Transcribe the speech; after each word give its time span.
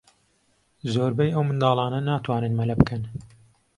زۆربەی 0.93 1.33
ئەو 1.33 1.43
منداڵانە 1.49 1.99
ناتوانن 2.09 2.53
مەلە 2.59 2.75
بکەن. 2.79 3.01